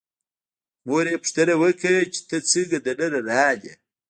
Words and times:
مور 0.87 1.05
یې 1.11 1.17
پوښتنه 1.23 1.53
وکړه 1.61 2.01
چې 2.13 2.19
ته 2.29 2.37
څنګه 2.49 2.77
دننه 2.85 3.19
راغلې. 3.31 3.73